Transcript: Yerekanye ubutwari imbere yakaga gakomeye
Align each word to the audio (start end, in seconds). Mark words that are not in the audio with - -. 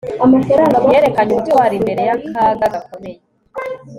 Yerekanye 0.91 1.29
ubutwari 1.33 1.75
imbere 1.79 2.01
yakaga 2.09 2.65
gakomeye 2.73 3.19